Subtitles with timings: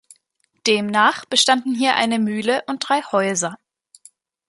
[0.65, 3.59] Demnach bestanden hier eine Mühle und drei Häuser.